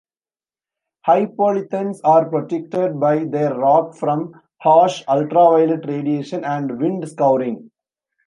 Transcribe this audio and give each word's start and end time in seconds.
Hypolithons 1.07 1.99
are 2.03 2.27
protected 2.27 2.99
by 2.99 3.23
their 3.25 3.53
rock 3.53 3.95
from 3.95 4.33
harsh 4.57 5.03
ultraviolet 5.07 5.85
radiation 5.87 6.43
and 6.43 6.81
wind 6.81 7.07
scouring. 7.07 7.69